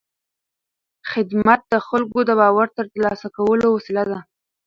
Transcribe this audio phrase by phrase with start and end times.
[1.11, 4.19] خدمت د خلکو د باور د ترلاسه کولو وسیله ده.